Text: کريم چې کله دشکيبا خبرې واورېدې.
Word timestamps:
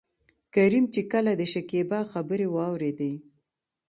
کريم 0.53 0.85
چې 0.93 1.01
کله 1.11 1.31
دشکيبا 1.41 1.99
خبرې 2.11 2.47
واورېدې. 2.55 3.13